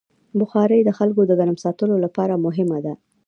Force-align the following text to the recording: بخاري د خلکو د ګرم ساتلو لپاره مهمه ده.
بخاري 0.39 0.79
د 0.83 0.89
خلکو 0.97 1.21
د 1.25 1.31
ګرم 1.39 1.57
ساتلو 1.63 1.95
لپاره 2.05 2.41
مهمه 2.45 2.79
ده. 2.85 2.93